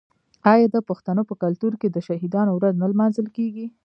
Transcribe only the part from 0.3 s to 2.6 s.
آیا د پښتنو په کلتور کې د شهیدانو